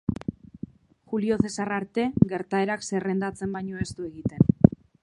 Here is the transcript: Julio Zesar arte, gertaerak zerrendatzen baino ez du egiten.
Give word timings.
Julio 1.11 1.37
Zesar 1.43 1.67
arte, 1.75 2.07
gertaerak 2.33 2.89
zerrendatzen 2.89 3.55
baino 3.59 3.87
ez 3.87 3.91
du 4.01 4.11
egiten. 4.13 4.53